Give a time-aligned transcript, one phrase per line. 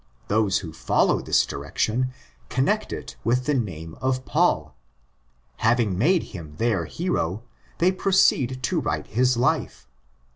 [0.29, 2.11] Those who follow this direction
[2.49, 4.75] connect it with the name of Paul.
[5.57, 7.43] Having made him their hero,
[7.77, 9.87] they proceed to write his life.